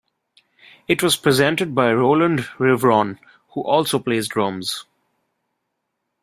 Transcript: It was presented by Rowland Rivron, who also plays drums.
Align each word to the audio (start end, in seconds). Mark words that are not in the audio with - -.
It 0.87 1.03
was 1.03 1.15
presented 1.15 1.75
by 1.75 1.93
Rowland 1.93 2.39
Rivron, 2.57 3.19
who 3.49 3.61
also 3.61 3.99
plays 3.99 4.27
drums. 4.27 4.85